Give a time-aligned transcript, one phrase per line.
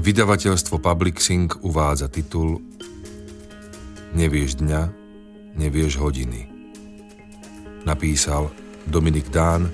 [0.00, 2.64] Vydavateľstvo Publixing uvádza titul
[4.16, 4.82] Nevieš dňa,
[5.60, 6.48] nevieš hodiny.
[7.84, 8.48] Napísal
[8.88, 9.68] Dominik Dán,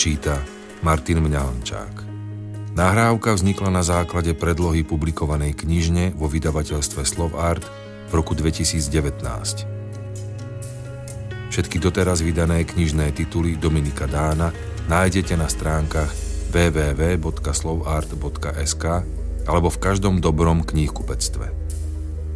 [0.00, 0.40] číta
[0.80, 2.08] Martin Mňalančák.
[2.72, 7.04] Nahrávka vznikla na základe predlohy publikovanej knižne vo vydavateľstve
[7.36, 7.68] Art
[8.08, 8.80] v roku 2019.
[11.52, 14.56] Všetky doteraz vydané knižné tituly Dominika Dána
[14.88, 18.84] nájdete na stránkach www.slovart.sk
[19.48, 21.48] alebo v každom dobrom knihkupectve.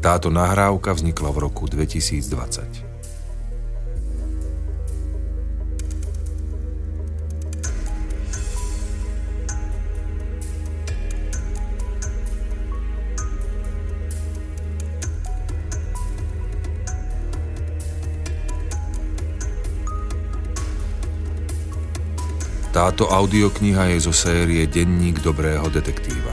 [0.01, 2.86] Táto nahrávka vznikla v roku 2020.
[22.87, 26.31] Táto audiokniha je zo série Denník dobrého detektíva.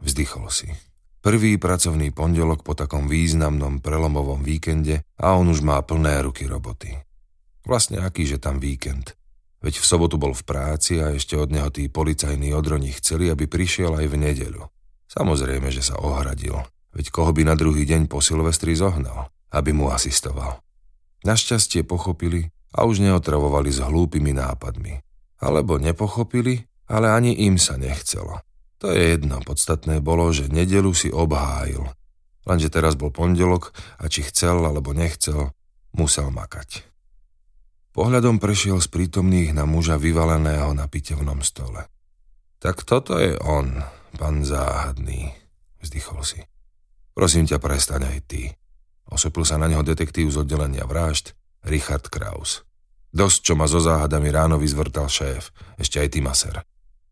[0.03, 0.75] vzdychol si.
[1.23, 7.00] Prvý pracovný pondelok po takom významnom prelomovom víkende a on už má plné ruky roboty.
[7.64, 9.16] Vlastne akýže tam víkend–
[9.64, 13.47] Veď v sobotu bol v práci a ešte od neho tí policajní odroni chceli, aby
[13.47, 14.64] prišiel aj v nedeľu.
[15.08, 16.59] Samozrejme, že sa ohradil.
[16.92, 20.59] Veď koho by na druhý deň po Silvestri zohnal, aby mu asistoval.
[21.23, 25.00] Našťastie pochopili a už neotravovali s hlúpými nápadmi.
[25.39, 28.44] Alebo nepochopili, ale ani im sa nechcelo.
[28.83, 31.88] To je jedno, podstatné bolo, že nedelu si obhájil.
[32.44, 35.55] Lenže teraz bol pondelok a či chcel alebo nechcel,
[35.95, 36.83] musel makať.
[37.94, 41.86] Pohľadom prešiel z prítomných na muža vyvaleného na pitevnom stole.
[42.58, 43.86] Tak toto je on,
[44.17, 45.30] pán záhadný,
[45.77, 46.41] vzdychol si.
[47.14, 48.49] Prosím ťa, prestaň aj ty.
[49.14, 51.37] Osopil sa na neho detektív z oddelenia vražd,
[51.70, 52.65] Richard Kraus.
[53.14, 56.65] Dosť, čo ma so záhadami ráno vyzvrtal šéf, ešte aj ty, maser.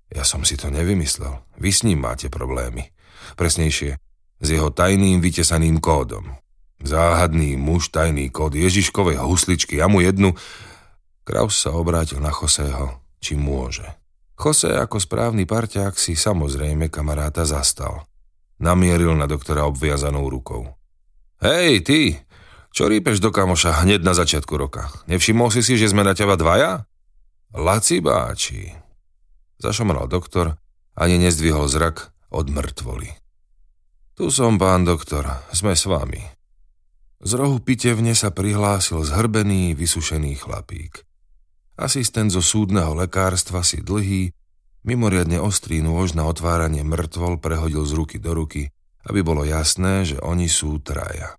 [0.09, 1.45] Ja som si to nevymyslel.
[1.61, 2.89] Vy s ním máte problémy.
[3.37, 4.01] Presnejšie,
[4.41, 6.41] s jeho tajným vytesaným kódom.
[6.81, 10.33] Záhadný muž, tajný kód Ježiškovej husličky, ja mu jednu,
[11.31, 13.87] Kraus sa obrátil na Chosého, či môže.
[14.35, 18.03] Jose ako správny parťák si samozrejme kamaráta zastal.
[18.59, 20.75] Namieril na doktora obviazanou rukou.
[21.39, 22.19] Hej, ty,
[22.75, 24.91] čo rípeš do kamoša hneď na začiatku roka?
[25.07, 26.83] Nevšimol si si, že sme na teba dvaja?
[27.55, 28.75] Laci báči.
[29.63, 30.59] Zašomral doktor,
[30.99, 33.07] ani nezdvihol zrak od mŕtvoly.
[34.19, 36.27] Tu som, pán doktor, sme s vami.
[37.23, 41.07] Z rohu pitevne sa prihlásil zhrbený, vysušený chlapík.
[41.81, 44.29] Asistent zo súdneho lekárstva si dlhý,
[44.85, 48.69] mimoriadne ostrý nôž na otváranie mŕtvol prehodil z ruky do ruky,
[49.09, 51.33] aby bolo jasné, že oni sú traja.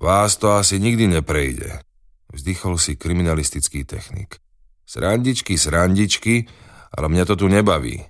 [0.00, 1.84] Vás to asi nikdy neprejde,
[2.32, 4.40] vzdychol si kriminalistický technik.
[4.88, 6.48] Srandičky, srandičky,
[6.96, 8.08] ale mňa to tu nebaví.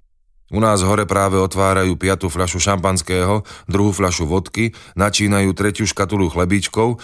[0.54, 7.02] U nás hore práve otvárajú piatú fľašu šampanského, druhú fľašu vodky, načínajú tretiu škatulu chlebíčkov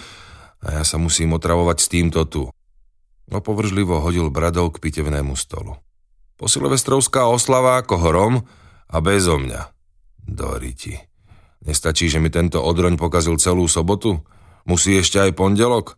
[0.63, 2.47] a ja sa musím otravovať s týmto tu.
[3.31, 5.77] Opovržlivo hodil bradou k pitevnému stolu.
[6.35, 8.33] Po silvestrovská oslava ako horom
[8.91, 9.71] a bezo mňa.
[10.25, 10.99] Doriti.
[11.65, 14.21] Nestačí, že mi tento odroň pokazil celú sobotu?
[14.69, 15.97] Musí ešte aj pondelok?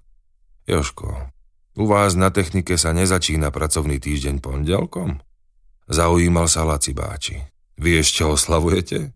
[0.68, 1.32] Joško,
[1.80, 5.20] u vás na technike sa nezačína pracovný týždeň pondelkom?
[5.88, 7.40] Zaujímal sa Laci Báči.
[7.80, 9.16] Vy ešte oslavujete?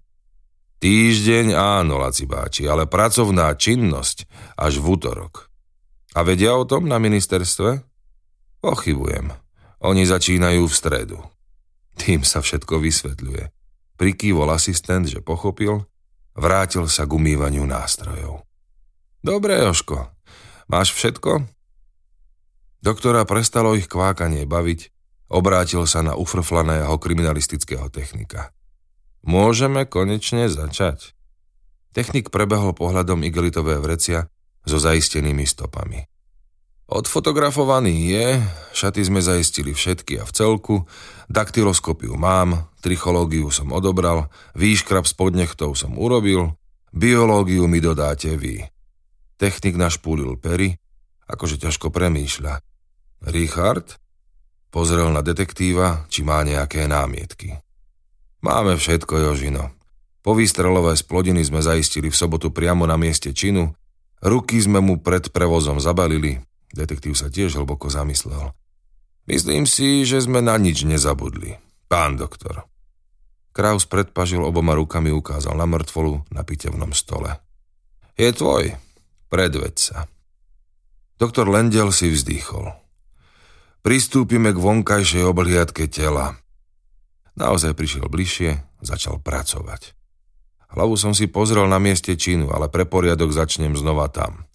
[0.79, 5.51] Týždeň áno, Laci Báči, ale pracovná činnosť až v útorok.
[6.15, 7.90] A vedia o tom na ministerstve?
[8.61, 9.33] Pochybujem.
[9.81, 11.17] Oni začínajú v stredu.
[11.97, 13.49] Tým sa všetko vysvetľuje.
[13.97, 15.89] Prikývol asistent, že pochopil,
[16.37, 18.45] vrátil sa k umývaniu nástrojov.
[19.21, 20.09] Dobre, Joško,
[20.69, 21.45] máš všetko?
[22.81, 24.89] Doktora prestalo ich kvákanie baviť,
[25.29, 28.53] obrátil sa na ufrflaného kriminalistického technika.
[29.21, 31.13] Môžeme konečne začať.
[31.93, 34.29] Technik prebehol pohľadom igelitové vrecia
[34.65, 36.10] so zaistenými stopami.
[36.91, 38.27] Odfotografovaný je,
[38.75, 40.75] šaty sme zaistili všetky a v celku,
[41.31, 44.27] daktyloskopiu mám, trichológiu som odobral,
[44.59, 46.59] výškrab spod nechtov som urobil,
[46.91, 48.67] biológiu mi dodáte vy.
[49.39, 50.75] Technik našpúlil pery,
[51.31, 52.59] akože ťažko premýšľa.
[53.31, 53.95] Richard?
[54.67, 57.55] Pozrel na detektíva, či má nejaké námietky.
[58.43, 59.71] Máme všetko, Jožino.
[60.19, 63.71] Po výstrelové splodiny sme zaistili v sobotu priamo na mieste činu,
[64.19, 68.55] ruky sme mu pred prevozom zabalili, Detektív sa tiež hlboko zamyslel.
[69.27, 71.59] Myslím si, že sme na nič nezabudli.
[71.91, 72.65] Pán doktor.
[73.51, 77.35] Kraus predpažil oboma rukami ukázal na mŕtvolu na pitevnom stole.
[78.15, 78.79] Je tvoj,
[79.27, 79.97] predveď sa.
[81.19, 82.71] Doktor Lendel si vzdýchol.
[83.83, 86.39] Pristúpime k vonkajšej obhliadke tela.
[87.35, 89.97] Naozaj prišiel bližšie, začal pracovať.
[90.71, 94.47] Hlavu som si pozrel na mieste činu, ale pre poriadok začnem znova tam.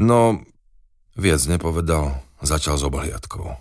[0.00, 0.40] No,
[1.16, 3.56] viac nepovedal, začal s obhliadkou.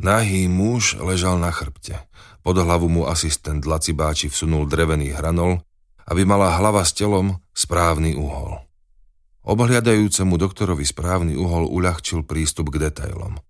[0.00, 2.00] Nahý muž ležal na chrbte.
[2.40, 5.60] Pod hlavu mu asistent Lacibáči vsunul drevený hranol,
[6.08, 8.64] aby mala hlava s telom správny uhol.
[9.44, 13.40] Obhliadajúcemu doktorovi správny uhol uľahčil prístup k detailom.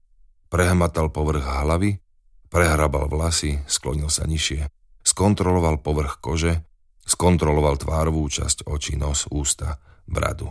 [0.50, 2.02] Prehmatal povrch hlavy,
[2.50, 4.66] prehrabal vlasy, sklonil sa nižšie,
[5.06, 6.66] skontroloval povrch kože,
[7.06, 9.78] skontroloval tvárovú časť očí, nos, ústa,
[10.10, 10.50] bradu.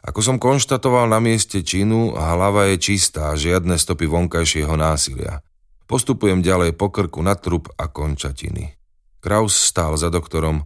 [0.00, 5.44] Ako som konštatoval na mieste činu, hlava je čistá, žiadne stopy vonkajšieho násilia.
[5.84, 8.80] Postupujem ďalej po krku na trup a končatiny.
[9.20, 10.64] Kraus stál za doktorom,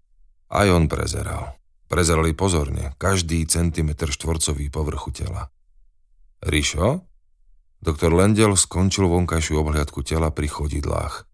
[0.55, 1.59] aj on prezeral.
[1.91, 5.51] Prezerali pozorne, každý centimetr štvorcový povrchu tela.
[6.47, 7.03] Rišo?
[7.83, 11.27] Doktor Lendel skončil vonkajšiu obhliadku tela pri chodidlách.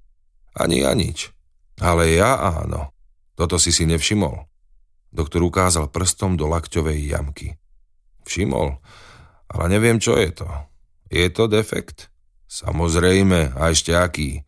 [0.57, 1.31] Ani ja nič.
[1.79, 2.91] Ale ja áno.
[3.37, 4.49] Toto si si nevšimol.
[5.13, 7.60] Doktor ukázal prstom do lakťovej jamky.
[8.31, 8.79] Všimol,
[9.51, 10.47] ale neviem, čo je to.
[11.11, 12.15] Je to defekt?
[12.47, 14.47] Samozrejme, a ešte aký.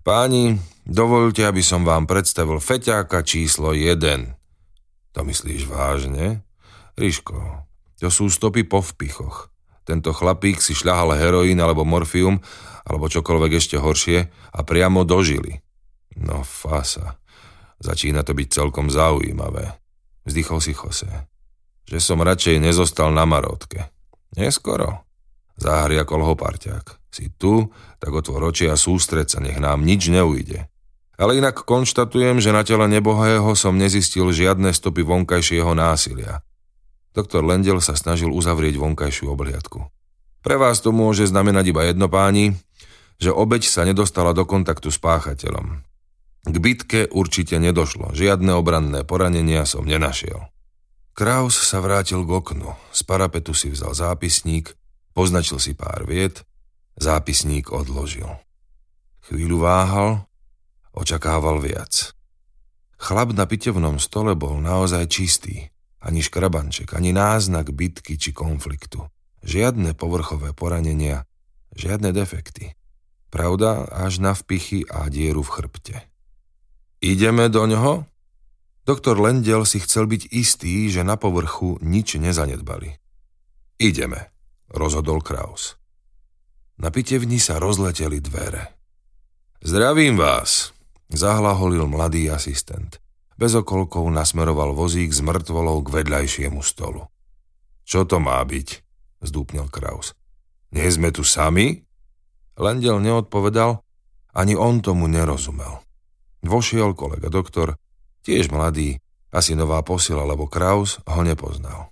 [0.00, 0.56] Páni,
[0.88, 4.00] dovolte, aby som vám predstavil feťáka číslo 1.
[5.12, 6.40] To myslíš vážne?
[6.96, 7.68] Ríško,
[8.00, 9.52] to sú stopy po vpichoch.
[9.84, 12.40] Tento chlapík si šľahal heroín alebo morfium,
[12.88, 14.18] alebo čokoľvek ešte horšie
[14.56, 15.60] a priamo dožili.
[16.16, 17.20] No fasa,
[17.76, 19.76] začína to byť celkom zaujímavé.
[20.24, 21.28] Vzdychol si Jose.
[21.88, 23.88] Že som radšej nezostal na marotke.
[24.36, 25.08] Neskoro.
[25.56, 27.08] Zahria kolho parťák.
[27.08, 30.68] Si tu, tak otvor oči a sústreď sa, nech nám nič neujde.
[31.18, 36.46] Ale inak konštatujem, že na tele nebohého som nezistil žiadne stopy vonkajšieho násilia.
[37.10, 39.90] Doktor Lendel sa snažil uzavrieť vonkajšiu obliadku.
[40.44, 42.54] Pre vás to môže znamenať iba jedno páni,
[43.18, 45.82] že obeď sa nedostala do kontaktu s páchateľom.
[46.46, 50.46] K bitke určite nedošlo, žiadne obranné poranenia som nenašiel.
[51.18, 54.70] Kraus sa vrátil k oknu, z parapetu si vzal zápisník,
[55.18, 56.46] poznačil si pár viet,
[56.94, 58.30] zápisník odložil.
[59.26, 60.28] Chvíľu váhal,
[60.98, 62.10] Očakával viac.
[62.98, 65.70] Chlap na pitevnom stole bol naozaj čistý.
[66.02, 69.06] Ani škrabanček, ani náznak bitky či konfliktu.
[69.46, 71.22] Žiadne povrchové poranenia,
[71.74, 72.74] žiadne defekty.
[73.30, 75.96] Pravda až na vpichy a dieru v chrbte.
[76.98, 78.06] Ideme do ňoho?
[78.88, 82.96] Doktor Lendel si chcel byť istý, že na povrchu nič nezanedbali.
[83.76, 84.32] Ideme,
[84.72, 85.76] rozhodol Kraus.
[86.80, 88.80] Na pitevni sa rozleteli dvere.
[89.60, 90.72] Zdravím vás,
[91.12, 92.96] Zahlaholil mladý asistent.
[93.36, 97.04] Bez okolkov nasmeroval vozík s mŕtvolou k vedľajšiemu stolu.
[97.84, 98.68] Čo to má byť?
[99.20, 100.16] zdúpnil Kraus.
[100.72, 101.84] Nie sme tu sami?
[102.56, 103.84] Lendel neodpovedal,
[104.32, 105.80] ani on tomu nerozumel.
[106.40, 107.76] Vošiel kolega doktor,
[108.28, 109.00] tiež mladý,
[109.32, 111.88] asi nová posila, lebo Kraus ho nepoznal.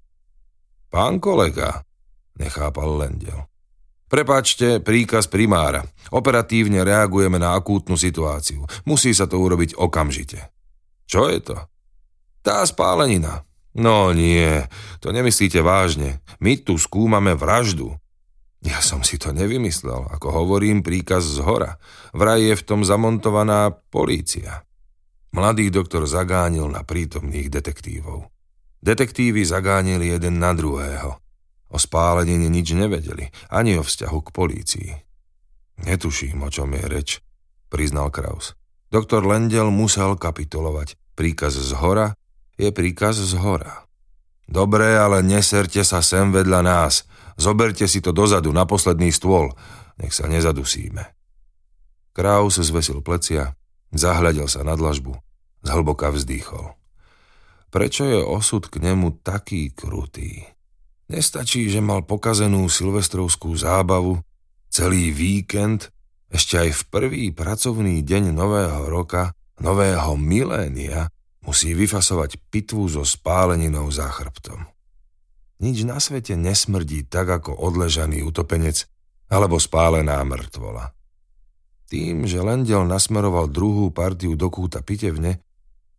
[0.93, 1.81] Pán kolega,
[2.37, 3.49] nechápal Lendel.
[4.06, 5.83] Prepačte, príkaz primára.
[6.15, 8.62] Operatívne reagujeme na akútnu situáciu.
[8.87, 10.52] Musí sa to urobiť okamžite.
[11.09, 11.57] Čo je to?
[12.45, 13.43] Tá spálenina.
[13.76, 14.62] No nie,
[15.02, 16.23] to nemyslíte vážne.
[16.38, 17.99] My tu skúmame vraždu.
[18.62, 21.76] Ja som si to nevymyslel, ako hovorím, príkaz z hora.
[22.14, 24.65] Vraj je v tom zamontovaná polícia.
[25.37, 28.33] Mladý doktor zagánil na prítomných detektívov.
[28.81, 31.21] Detektívy zagánili jeden na druhého.
[31.69, 34.90] O spálenine nič nevedeli, ani o vzťahu k polícii.
[35.85, 37.09] Netuším, o čom je reč,
[37.69, 38.57] priznal Kraus.
[38.88, 40.97] Doktor Lendel musel kapitulovať.
[41.12, 42.16] Príkaz z hora
[42.57, 43.85] je príkaz z hora.
[44.49, 47.05] Dobre, ale neserte sa sem vedľa nás.
[47.37, 49.52] Zoberte si to dozadu, na posledný stôl.
[50.00, 51.12] Nech sa nezadusíme.
[52.16, 53.52] Kraus zvesil plecia,
[53.93, 55.25] zahľadil sa na dlažbu,
[55.66, 56.73] zhlboka vzdýchol.
[57.75, 60.46] Prečo je osud k nemu taký krutý?
[61.11, 64.23] Nestačí, že mal pokazenú silvestrovskú zábavu,
[64.70, 65.90] celý víkend,
[66.26, 71.11] ešte aj v prvý pracovný deň nového roka, nového milénia,
[71.46, 74.66] musí vyfasovať pitvu so spáleninou za chrbtom.
[75.62, 78.85] Nič na svete nesmrdí tak ako odležaný utopenec
[79.30, 80.92] alebo spálená mŕtvola.
[81.87, 85.38] Tým, že Lendel nasmeroval druhú partiu do kúta pitevne,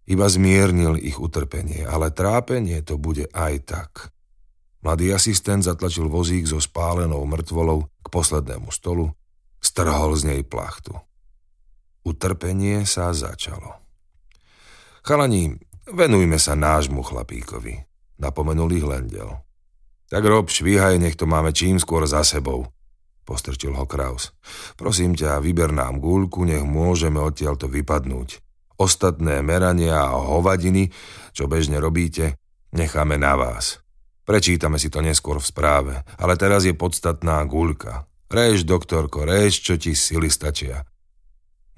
[0.07, 3.91] iba zmiernil ich utrpenie, ale trápenie to bude aj tak.
[4.79, 9.11] Mladý asistent zatlačil vozík so spálenou mŕtvolou k poslednému stolu,
[9.59, 10.95] strhol z nej plachtu.
[12.07, 13.75] Utrpenie sa začalo.
[15.03, 15.59] Chalani,
[15.91, 17.83] venujme sa nášmu chlapíkovi,
[18.15, 19.43] napomenul ich Lendel.
[20.07, 22.71] Tak rob, švíhaj, nech to máme čím skôr za sebou,
[23.27, 24.31] postrčil ho Kraus.
[24.79, 28.46] Prosím ťa, vyber nám gúľku, nech môžeme odtiaľto vypadnúť.
[28.77, 30.93] Ostatné merania a hovadiny,
[31.33, 32.37] čo bežne robíte,
[32.77, 33.81] necháme na vás.
[34.21, 38.05] Prečítame si to neskôr v správe, ale teraz je podstatná guľka.
[38.29, 40.83] Réž, doktorko, réž, čo ti sily stačia.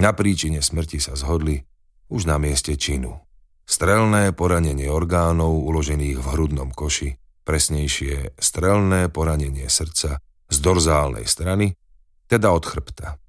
[0.02, 1.62] Na príčine smrti sa zhodli
[2.10, 3.22] už na mieste činu.
[3.70, 7.16] Strelné poranenie orgánov uložených v hrudnom koši,
[7.46, 10.18] presnejšie strelné poranenie srdca
[10.50, 11.78] z dorzálnej strany,
[12.26, 13.22] teda od chrbta.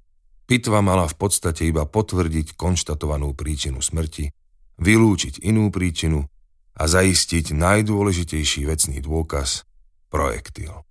[0.50, 4.34] Pitva mala v podstate iba potvrdiť konštatovanú príčinu smrti,
[4.82, 6.26] vylúčiť inú príčinu
[6.74, 9.62] a zaistiť najdôležitejší vecný dôkaz–
[10.10, 10.82] projektil.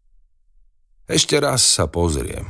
[1.12, 2.48] Ešte raz sa pozriem.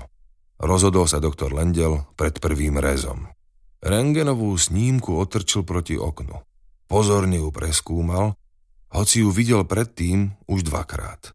[0.60, 3.26] Rozhodol sa doktor Lendel pred prvým rezom.
[3.80, 6.36] Rengenovú snímku otrčil proti oknu.
[6.86, 8.38] Pozorne ju preskúmal,
[8.94, 11.34] hoci ju videl predtým už dvakrát.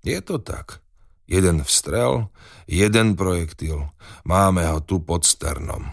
[0.00, 0.83] Je to tak.
[1.24, 2.28] Jeden vstrel,
[2.68, 3.88] jeden projektil.
[4.28, 5.88] Máme ho tu pod sternom.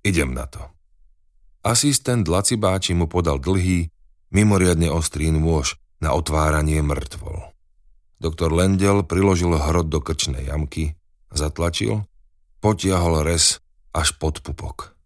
[0.00, 0.64] Idem na to.
[1.60, 3.92] Asistent Lacibáči mu podal dlhý,
[4.32, 7.52] mimoriadne ostrý nôž na otváranie mŕtvol.
[8.20, 10.96] Doktor Lendel priložil hrot do krčnej jamky,
[11.28, 12.08] zatlačil,
[12.64, 13.60] potiahol res
[13.92, 14.96] až pod pupok.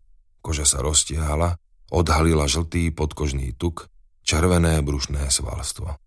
[0.42, 1.58] Koža sa roztiahala,
[1.90, 3.90] odhalila žltý podkožný tuk,
[4.22, 5.98] červené brušné svalstvo.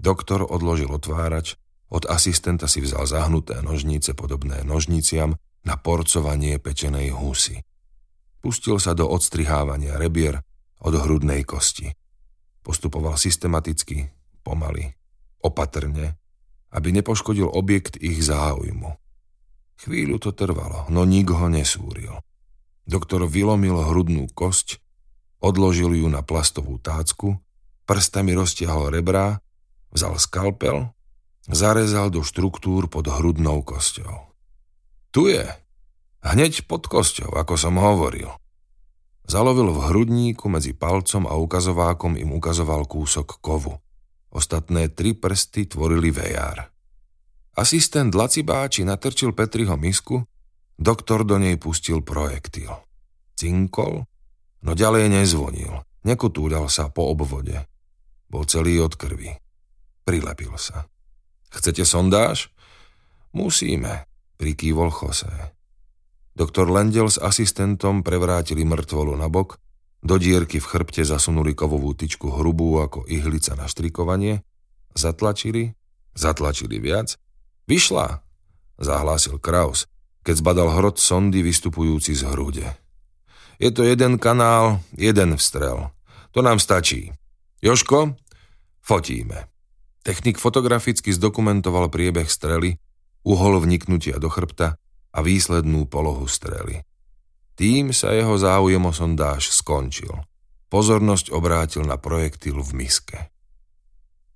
[0.00, 1.56] Doktor odložil otvárač,
[1.90, 5.34] od asistenta si vzal zahnuté nožnice podobné nožniciam
[5.66, 7.66] na porcovanie pečenej husy.
[8.40, 10.40] Pustil sa do odstrihávania rebier
[10.80, 11.92] od hrudnej kosti.
[12.64, 14.08] Postupoval systematicky,
[14.40, 14.96] pomaly,
[15.44, 16.16] opatrne,
[16.72, 18.96] aby nepoškodil objekt ich záujmu.
[19.80, 22.20] Chvíľu to trvalo, no nik ho nesúril.
[22.88, 24.80] Doktor vylomil hrudnú kosť,
[25.40, 27.40] odložil ju na plastovú tácku,
[27.88, 29.40] prstami roztiahol rebrá,
[29.90, 30.92] vzal skalpel,
[31.54, 34.30] zarezal do štruktúr pod hrudnou kosťou.
[35.10, 35.46] Tu je,
[36.22, 38.30] hneď pod kosťou, ako som hovoril.
[39.30, 43.78] Zalovil v hrudníku medzi palcom a ukazovákom im ukazoval kúsok kovu.
[44.30, 46.70] Ostatné tri prsty tvorili vejár.
[47.58, 50.22] Asistent Lacibáči natrčil Petriho misku,
[50.78, 52.70] doktor do nej pustil projektil.
[53.34, 54.06] Cinkol,
[54.62, 57.58] no ďalej nezvonil, nekotúľal sa po obvode.
[58.30, 59.34] Bol celý od krvi.
[60.06, 60.86] Prilepil sa.
[61.50, 62.48] Chcete sondáž?
[63.32, 64.06] Musíme,
[64.38, 65.30] prikývol Jose.
[66.34, 69.58] Doktor Lendel s asistentom prevrátili mŕtvolu na bok
[70.00, 74.40] do dierky v chrbte zasunuli kovovú tyčku hrubú ako ihlica na štrikovanie,
[74.96, 75.76] zatlačili,
[76.16, 77.20] zatlačili viac.
[77.68, 78.24] Vyšla,
[78.80, 79.84] zahlásil Kraus,
[80.24, 82.66] keď zbadal hrot sondy vystupujúci z hrude.
[83.60, 85.92] Je to jeden kanál, jeden vstrel.
[86.32, 87.12] To nám stačí.
[87.60, 88.16] Joško,
[88.80, 89.49] fotíme.
[90.00, 92.80] Technik fotograficky zdokumentoval priebeh strely,
[93.20, 94.80] uhol vniknutia do chrbta
[95.12, 96.80] a výslednú polohu strely.
[97.60, 100.24] Tým sa jeho záujem o sondáž skončil.
[100.72, 103.18] Pozornosť obrátil na projektil v miske.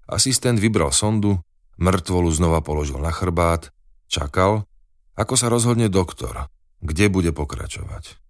[0.04, 1.40] Asistent vybral sondu,
[1.80, 3.72] mŕtvolu znova položil na chrbát,
[4.12, 4.68] čakal,
[5.16, 6.52] ako sa rozhodne doktor,
[6.84, 8.20] kde bude pokračovať.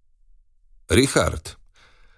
[0.87, 1.59] Richard,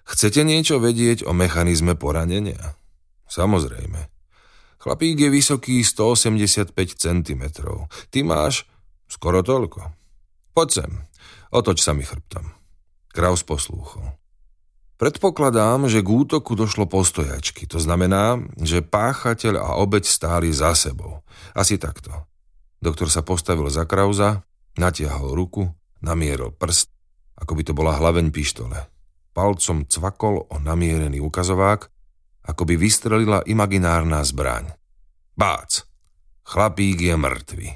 [0.06, 2.78] chcete niečo vedieť o mechanizme poranenia?
[3.26, 4.17] Samozrejme.
[4.78, 7.42] Chlapík je vysoký 185 cm.
[8.14, 8.62] Ty máš
[9.10, 9.90] skoro toľko.
[10.54, 10.90] Poď sem,
[11.50, 12.54] otoč sa mi chrbtom.
[13.10, 14.14] Kraus poslúchol.
[14.98, 17.70] Predpokladám, že k útoku došlo postojačky.
[17.70, 21.22] To znamená, že páchateľ a obeď stáli za sebou.
[21.54, 22.26] Asi takto.
[22.82, 24.42] Doktor sa postavil za Krauza,
[24.74, 25.70] natiahol ruku,
[26.02, 26.90] namieril prst,
[27.38, 28.90] ako by to bola hlaveň pištole.
[29.34, 31.90] Palcom cvakol o namierený ukazovák,
[32.48, 34.72] ako by vystrelila imaginárna zbraň.
[35.36, 35.84] Bác!
[36.48, 37.68] Chlapík je mŕtvy.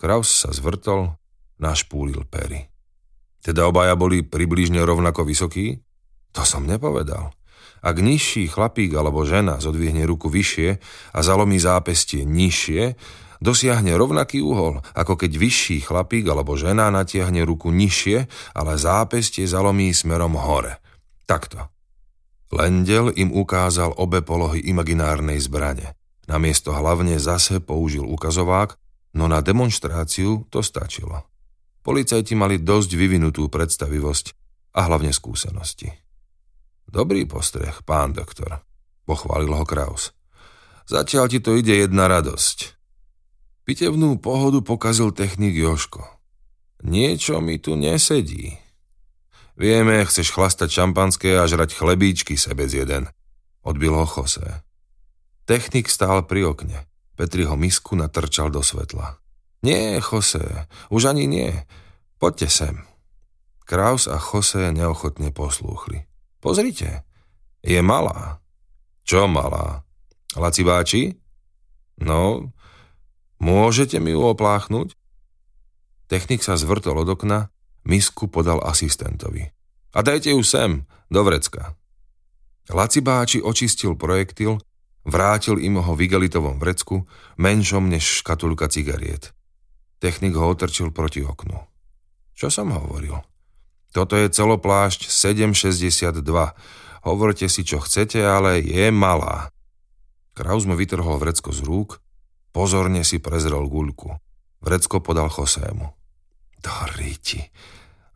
[0.00, 1.12] Kraus sa zvrtol,
[1.60, 2.72] našpúlil pery.
[3.44, 5.76] Teda obaja boli približne rovnako vysokí?
[6.32, 7.36] To som nepovedal.
[7.84, 10.68] Ak nižší chlapík alebo žena zodvihne ruku vyššie
[11.12, 12.96] a zalomí zápestie nižšie,
[13.44, 18.24] dosiahne rovnaký uhol, ako keď vyšší chlapík alebo žena natiahne ruku nižšie,
[18.56, 20.80] ale zápestie zalomí smerom hore.
[21.28, 21.75] Takto.
[22.54, 25.98] Lendel im ukázal obe polohy imaginárnej zbrane.
[26.26, 28.78] Namiesto hlavne zase použil ukazovák,
[29.14, 31.26] no na demonstráciu to stačilo.
[31.86, 34.26] Policajti mali dosť vyvinutú predstavivosť
[34.74, 35.90] a hlavne skúsenosti.
[36.86, 38.62] Dobrý postreh, pán doktor,
[39.06, 40.14] pochválil ho Kraus.
[40.86, 42.78] Zatiaľ ti to ide jedna radosť.
[43.66, 46.06] Pitevnú pohodu pokazil technik Joško.
[46.86, 48.65] Niečo mi tu nesedí.
[49.56, 53.08] Vieme, chceš chlastať šampanské a žrať chlebíčky sebec jeden.
[53.64, 54.44] Odbil ho Jose.
[55.48, 56.84] Technik stál pri okne.
[57.16, 59.16] Petriho misku natrčal do svetla.
[59.64, 61.50] Nie, Jose, už ani nie.
[62.20, 62.74] Poďte sem.
[63.64, 66.04] Kraus a Jose neochotne poslúchli.
[66.44, 67.08] Pozrite,
[67.64, 68.44] je malá.
[69.08, 69.82] Čo malá?
[70.36, 71.02] Laci báči?
[71.96, 72.52] No,
[73.40, 74.92] môžete mi ju opláchnuť?
[76.06, 77.48] Technik sa zvrtol od okna,
[77.86, 79.48] misku podal asistentovi.
[79.96, 81.78] A dajte ju sem, do vrecka.
[82.66, 84.58] Lacibáči očistil projektil,
[85.06, 87.06] vrátil im ho v igelitovom vrecku,
[87.38, 89.30] menšom než škatulka cigariet.
[90.02, 91.56] Technik ho otrčil proti oknu.
[92.36, 93.16] Čo som hovoril?
[93.96, 96.20] Toto je celoplášť 762.
[97.06, 99.48] Hovorte si, čo chcete, ale je malá.
[100.36, 102.04] Kraus mu vytrhol vrecko z rúk,
[102.52, 104.20] pozorne si prezrel guľku.
[104.60, 105.95] Vrecko podal Chosému.
[106.66, 107.38] Do ríti,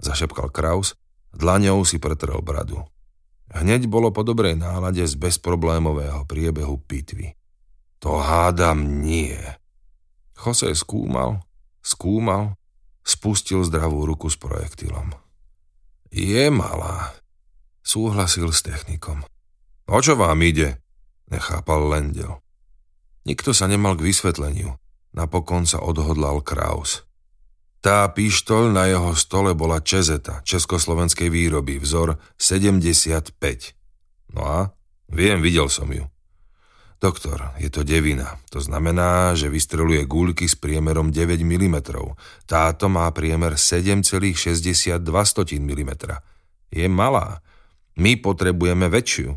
[0.03, 0.99] zašepkal Kraus,
[1.31, 2.83] dlaňou si pretrel bradu.
[3.55, 7.39] Hneď bolo po dobrej nálade z bezproblémového priebehu pitvy.
[8.03, 9.39] To hádam nie.
[10.35, 11.47] Jose skúmal,
[11.79, 12.59] skúmal,
[13.07, 15.15] spustil zdravú ruku s projektilom.
[16.11, 17.15] Je malá,
[17.87, 19.23] súhlasil s technikom.
[19.87, 20.83] O čo vám ide?
[21.31, 22.43] nechápal Lendel.
[23.23, 24.75] Nikto sa nemal k vysvetleniu.
[25.15, 27.07] Napokon sa odhodlal Kraus.
[27.81, 33.41] Tá pištoľ na jeho stole bola Čezeta, československej výroby, vzor 75.
[34.37, 34.61] No a?
[35.09, 36.05] Viem, videl som ju.
[37.01, 38.37] Doktor, je to devina.
[38.53, 41.77] To znamená, že vystreluje guľky s priemerom 9 mm.
[42.45, 45.93] Táto má priemer 7,62 mm.
[46.69, 47.41] Je malá.
[47.97, 49.33] My potrebujeme väčšiu.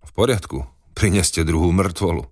[0.00, 0.64] V poriadku,
[0.96, 2.24] Prineste druhú mŕtvolu.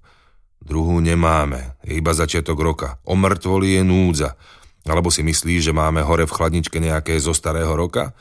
[0.64, 2.96] Druhú nemáme, je iba začiatok roka.
[3.04, 4.40] O mŕtvoli je núdza.
[4.84, 8.12] Alebo si myslíš, že máme hore v chladničke nejaké zo starého roka?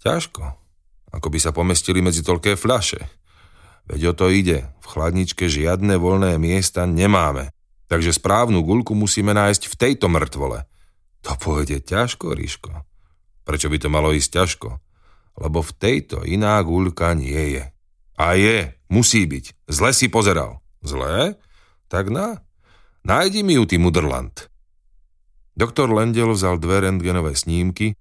[0.00, 0.56] Ťažko.
[1.12, 3.04] Ako by sa pomestili medzi toľké fľaše.
[3.90, 4.64] Veď o to ide.
[4.80, 7.52] V chladničke žiadne voľné miesta nemáme.
[7.90, 10.64] Takže správnu guľku musíme nájsť v tejto mŕtvole.
[11.26, 12.72] To pôjde ťažko, Ríško.
[13.44, 14.68] Prečo by to malo ísť ťažko?
[15.36, 17.64] Lebo v tejto iná guľka nie je.
[18.16, 19.68] A je, musí byť.
[19.68, 20.60] Zle si pozeral.
[20.80, 21.36] Zle?
[21.90, 22.40] Tak na.
[23.02, 24.49] Nájdi mi ju, ty mudrland.
[25.54, 27.94] Doktor Lendel vzal dve rentgenové snímky,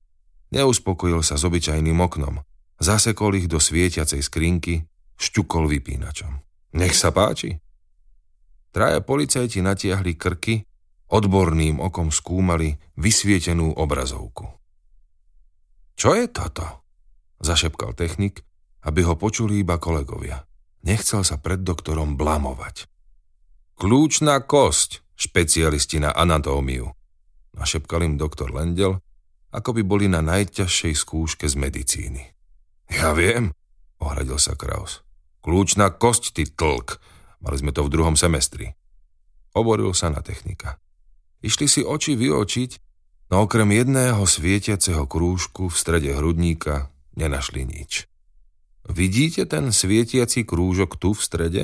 [0.53, 2.41] neuspokojil sa s obyčajným oknom.
[2.79, 4.87] Zasekol ich do svietiacej skrinky,
[5.19, 6.31] šťukol vypínačom.
[6.79, 7.59] Nech sa páči.
[8.69, 10.63] Traja policajti natiahli krky,
[11.09, 14.45] odborným okom skúmali vysvietenú obrazovku.
[15.99, 16.85] Čo je toto?
[17.41, 18.45] Zašepkal technik,
[18.85, 20.45] aby ho počuli iba kolegovia.
[20.87, 22.87] Nechcel sa pred doktorom blamovať.
[23.75, 26.87] Kľúčná kosť, špecialisti na anatómiu.
[27.57, 29.01] Našepkal im doktor Lendel,
[29.49, 32.23] ako by boli na najťažšej skúške z medicíny.
[32.89, 33.53] Ja viem,
[34.01, 35.01] ohradil sa Kraus.
[35.41, 37.01] Kľúčná kosť, ty tlk.
[37.39, 38.75] Mali sme to v druhom semestri.
[39.55, 40.77] Oboril sa na technika.
[41.39, 42.71] Išli si oči vyočiť,
[43.31, 48.05] no okrem jedného svietiaceho krúžku v strede hrudníka nenašli nič.
[48.89, 51.63] Vidíte ten svietiaci krúžok tu v strede?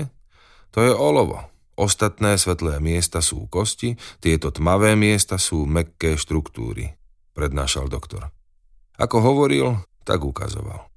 [0.71, 1.47] To je olovo.
[1.75, 6.95] Ostatné svetlé miesta sú kosti, tieto tmavé miesta sú mekké štruktúry,
[7.35, 8.31] prednášal doktor.
[8.95, 10.87] Ako hovoril, tak ukazoval.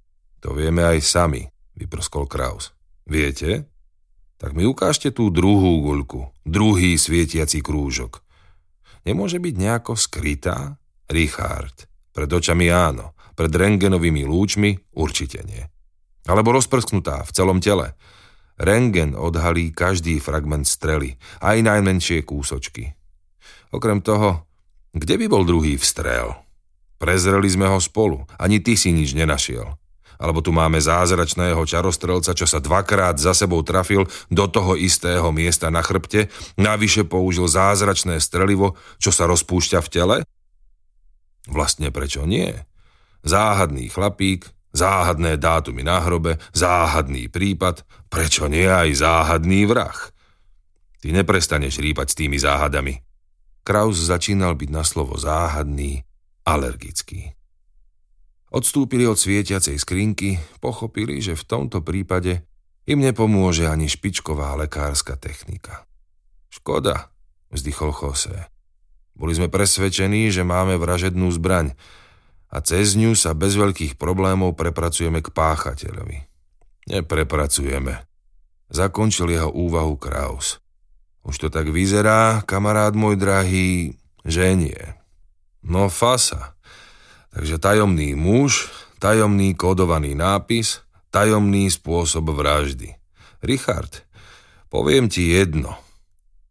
[0.47, 1.43] To vieme aj sami,
[1.75, 2.71] vyprskol Kraus.
[3.03, 3.67] Viete?
[4.39, 8.23] Tak mi ukážte tú druhú guľku, druhý svietiaci krúžok.
[9.03, 10.79] Nemôže byť nejako skrytá?
[11.11, 11.91] Richard.
[12.15, 15.67] Pred očami áno, pred rengenovými lúčmi určite nie
[16.29, 17.97] alebo rozprsknutá v celom tele.
[18.59, 22.99] Rengen odhalí každý fragment strely, aj najmenšie kúsočky.
[23.71, 24.43] Okrem toho,
[24.91, 26.35] kde by bol druhý vstrel?
[26.99, 29.79] Prezreli sme ho spolu, ani ty si nič nenašiel.
[30.19, 35.71] Alebo tu máme zázračného čarostrelca, čo sa dvakrát za sebou trafil do toho istého miesta
[35.71, 36.27] na chrbte,
[36.59, 40.17] navyše použil zázračné strelivo, čo sa rozpúšťa v tele?
[41.47, 42.51] Vlastne prečo nie?
[43.23, 49.97] Záhadný chlapík, Záhadné dátumy na hrobe, záhadný prípad, prečo nie aj záhadný vrah?
[50.99, 53.01] Ty neprestaneš rýpať s tými záhadami.
[53.65, 56.05] Kraus začínal byť na slovo záhadný,
[56.45, 57.37] alergický.
[58.49, 62.49] Odstúpili od svietiacej skrinky, pochopili, že v tomto prípade
[62.89, 65.85] im nepomôže ani špičková lekárska technika.
[66.49, 67.13] Škoda,
[67.53, 68.49] vzdychol Jose.
[69.13, 71.77] Boli sme presvedčení, že máme vražednú zbraň,
[72.49, 76.19] a cez ňu sa bez veľkých problémov prepracujeme k páchateľovi.
[76.89, 78.09] Neprepracujeme.
[78.73, 80.61] Zakončil jeho úvahu Kraus.
[81.25, 84.81] Už to tak vyzerá, kamarát môj drahý, že nie.
[85.61, 86.57] No fasa.
[87.37, 90.81] Takže tajomný muž, tajomný kódovaný nápis,
[91.13, 92.97] tajomný spôsob vraždy.
[93.45, 94.09] Richard,
[94.73, 95.77] poviem ti jedno.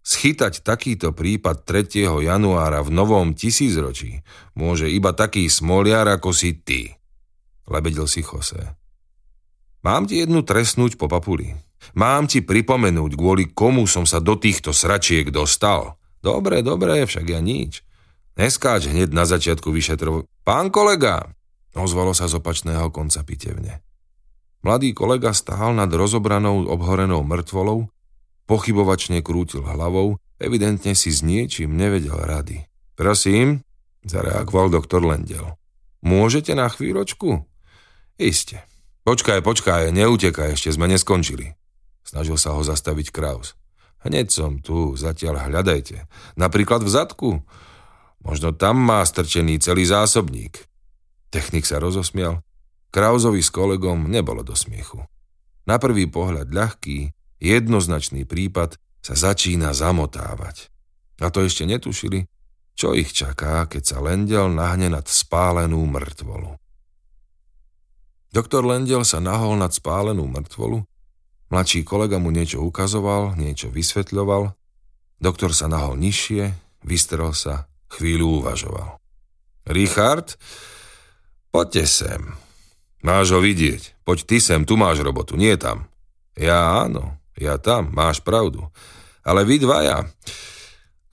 [0.08, 2.08] Schytať takýto prípad 3.
[2.24, 4.24] januára v novom tisícročí
[4.56, 6.96] môže iba taký smoliar ako si ty.
[7.68, 8.72] Lebedil si Jose.
[9.84, 11.52] Mám ti jednu trestnúť po papuli.
[12.00, 16.00] Mám ti pripomenúť, kvôli komu som sa do týchto sračiek dostal.
[16.24, 17.84] Dobre, dobre, však ja nič.
[18.40, 20.24] Neskáč hneď na začiatku vyšetrov...
[20.48, 21.36] Pán kolega!
[21.76, 23.84] Ozvalo sa z opačného konca pitevne.
[24.64, 27.92] Mladý kolega stál nad rozobranou obhorenou mŕtvolou,
[28.48, 32.66] pochybovačne krútil hlavou, evidentne si s niečím nevedel rady.
[32.96, 33.62] Prosím,
[34.08, 35.60] zareagoval doktor Lendel.
[36.02, 37.46] Môžete na chvíľočku?
[38.18, 38.64] Iste.
[39.06, 41.54] Počkaj, počkaj, neutekaj, ešte sme neskončili.
[42.08, 43.60] Snažil sa ho zastaviť Kraus.
[44.02, 46.08] Hneď som tu, zatiaľ hľadajte.
[46.40, 47.30] Napríklad v zadku.
[48.24, 50.64] Možno tam má strčený celý zásobník.
[51.28, 52.40] Technik sa rozosmial.
[52.92, 55.04] Krauzovi s kolegom nebolo do smiechu.
[55.68, 60.70] Na prvý pohľad ľahký, jednoznačný prípad sa začína zamotávať.
[61.24, 62.30] A to ešte netušili,
[62.78, 66.54] čo ich čaká, keď sa Lendel nahne nad spálenú mŕtvolu.
[68.30, 70.86] Doktor Lendel sa nahol nad spálenú mŕtvolu,
[71.50, 74.54] mladší kolega mu niečo ukazoval, niečo vysvetľoval,
[75.18, 76.54] doktor sa nahol nižšie,
[76.86, 79.02] vystrel sa, chvíľu uvažoval.
[79.66, 80.38] Richard,
[81.50, 82.22] poďte sem.
[83.02, 84.06] Máš ho vidieť.
[84.06, 85.90] Poď ty sem, tu máš robotu, nie tam.
[86.38, 88.66] Ja áno, ja tam, máš pravdu.
[89.22, 90.08] Ale vy dvaja,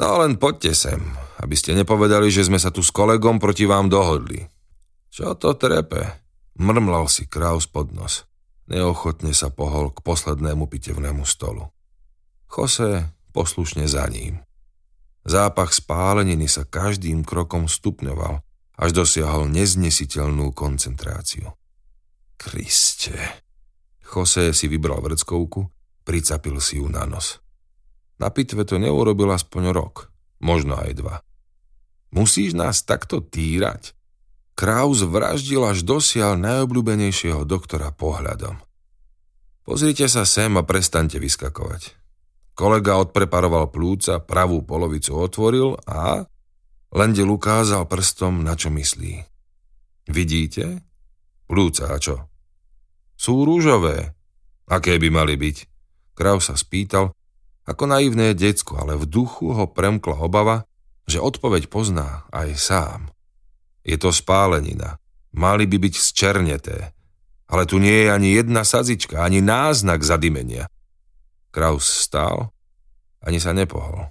[0.01, 1.01] no len poďte sem,
[1.43, 4.47] aby ste nepovedali, že sme sa tu s kolegom proti vám dohodli.
[5.13, 6.25] Čo to trepe?
[6.59, 8.27] Mrmlal si Kraus pod nos.
[8.71, 11.69] Neochotne sa pohol k poslednému pitevnému stolu.
[12.49, 14.41] Jose poslušne za ním.
[15.27, 18.41] Zápach spáleniny sa každým krokom stupňoval,
[18.79, 21.51] až dosiahol neznesiteľnú koncentráciu.
[22.39, 23.15] Kriste.
[24.05, 25.74] Jose si vybral vrckovku,
[26.05, 27.41] pricapil si ju na nos.
[28.21, 31.17] Na pitve to neurobil aspoň rok, možno aj dva.
[32.15, 33.97] Musíš nás takto týrať?
[34.55, 38.55] Kraus vraždil až dosiaľ najobľúbenejšieho doktora pohľadom.
[39.67, 41.99] Pozrite sa sem a prestaňte vyskakovať.
[42.55, 46.23] Kolega odpreparoval plúca, pravú polovicu otvoril a
[46.95, 49.27] Lendel ukázal prstom, na čo myslí.
[50.07, 50.87] Vidíte?
[51.51, 52.31] Plúca a čo?
[53.19, 54.15] Sú rúžové.
[54.71, 55.74] Aké by mali byť?
[56.15, 57.11] Kraus sa spýtal,
[57.65, 60.69] ako naivné decko, ale v duchu ho premkla obava,
[61.05, 63.01] že odpoveď pozná aj sám.
[63.85, 64.97] Je to spálenina.
[65.35, 66.79] Mali by byť zčerneté.
[67.45, 70.71] Ale tu nie je ani jedna sazička, ani náznak zadimenia.
[71.53, 72.55] Kraus stál,
[73.21, 74.09] ani sa nepohol.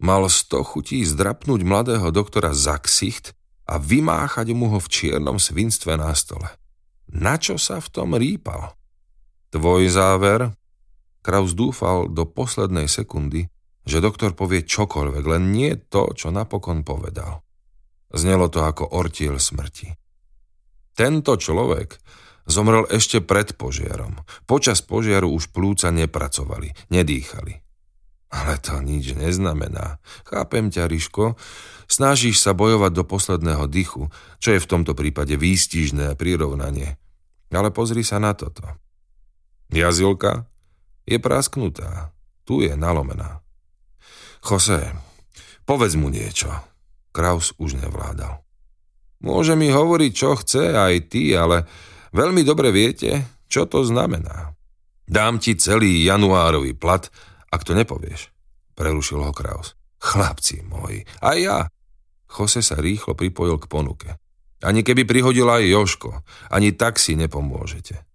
[0.00, 3.36] Mal sto chutí zdrapnúť mladého doktora za ksicht
[3.68, 6.48] a vymáchať mu ho v čiernom svinstve na stole.
[7.10, 8.76] Na čo sa v tom rýpal?
[9.50, 10.54] Tvoj záver?
[11.20, 13.52] Kraus dúfal do poslednej sekundy,
[13.84, 17.44] že doktor povie čokoľvek, len nie to, čo napokon povedal.
[18.10, 19.94] Znelo to ako ortiel smrti.
[20.96, 21.96] Tento človek
[22.50, 24.20] zomrel ešte pred požiarom.
[24.44, 27.54] Počas požiaru už plúca nepracovali, nedýchali.
[28.30, 29.98] Ale to nič neznamená.
[30.22, 31.34] Chápem ťa, Riško,
[31.90, 34.06] snažíš sa bojovať do posledného dychu,
[34.38, 36.94] čo je v tomto prípade výstižné prirovnanie.
[37.50, 38.62] Ale pozri sa na toto.
[39.70, 40.49] Jazilka
[41.10, 42.14] je prasknutá,
[42.46, 43.42] tu je nalomená.
[44.46, 44.94] Jose,
[45.66, 46.48] povedz mu niečo.
[47.10, 48.38] Kraus už nevládal.
[49.20, 51.66] Môže mi hovoriť, čo chce, aj ty, ale
[52.14, 54.54] veľmi dobre viete, čo to znamená.
[55.10, 57.10] Dám ti celý januárový plat,
[57.50, 58.30] ak to nepovieš,
[58.78, 59.74] prerušil ho Kraus.
[60.00, 61.58] Chlapci moji, aj ja.
[62.30, 64.08] Jose sa rýchlo pripojil k ponuke.
[64.62, 66.10] Ani keby prihodila aj Joško,
[66.48, 68.09] ani tak si nepomôžete.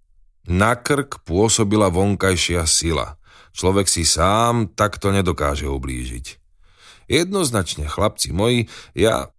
[0.46, 3.18] Na krk pôsobila vonkajšia sila.
[3.56, 6.38] Človek si sám takto nedokáže ublížiť.
[7.10, 9.30] Jednoznačne, chlapci moji, ja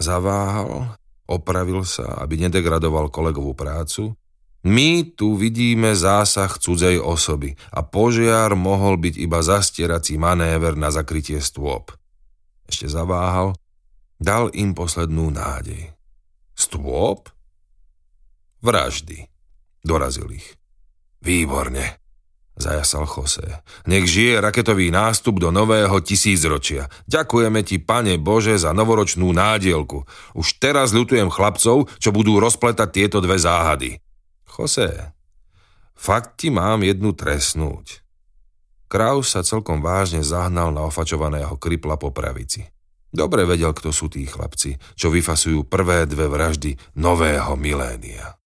[0.00, 0.96] zaváhal,
[1.28, 4.16] opravil sa, aby nedegradoval kolegovú prácu.
[4.60, 11.40] My tu vidíme zásah cudzej osoby a požiar mohol byť iba zastierací manéver na zakrytie
[11.40, 11.96] stôp.
[12.68, 13.56] Ešte zaváhal,
[14.20, 15.96] dal im poslednú nádej.
[16.52, 17.32] Stôp?
[18.60, 19.30] Vraždy.
[19.80, 20.56] Dorazil ich.
[21.20, 22.00] Výborne
[22.60, 23.64] zajasal Jose.
[23.88, 26.92] Nech žije raketový nástup do nového tisícročia.
[27.08, 30.04] Ďakujeme ti, pane Bože, za novoročnú nádielku.
[30.36, 33.98] Už teraz ľutujem chlapcov, čo budú rozpletať tieto dve záhady.
[34.46, 35.16] Jose,
[35.96, 38.04] fakt ti mám jednu tresnúť.
[38.90, 42.66] Kraus sa celkom vážne zahnal na ofačovaného kripla po pravici.
[43.10, 48.39] Dobre vedel, kto sú tí chlapci, čo vyfasujú prvé dve vraždy nového milénia.